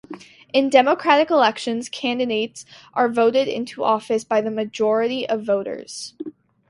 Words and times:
In 0.51 0.71
democratic 0.71 1.29
elections, 1.29 1.87
candidates 1.87 2.65
are 2.95 3.07
voted 3.07 3.47
into 3.47 3.83
office 3.83 4.23
by 4.23 4.41
the 4.41 4.49
majority 4.49 5.29
of 5.29 5.43
voters. 5.43 6.15